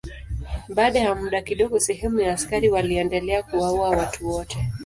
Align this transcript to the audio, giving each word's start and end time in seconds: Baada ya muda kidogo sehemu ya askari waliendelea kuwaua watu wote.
Baada 0.69 0.99
ya 0.99 1.15
muda 1.15 1.41
kidogo 1.41 1.79
sehemu 1.79 2.19
ya 2.19 2.33
askari 2.33 2.69
waliendelea 2.69 3.43
kuwaua 3.43 3.89
watu 3.89 4.27
wote. 4.27 4.57